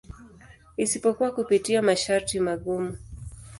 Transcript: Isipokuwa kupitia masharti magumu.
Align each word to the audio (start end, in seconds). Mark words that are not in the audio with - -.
Isipokuwa 0.77 1.31
kupitia 1.31 1.81
masharti 1.81 2.39
magumu. 2.39 2.97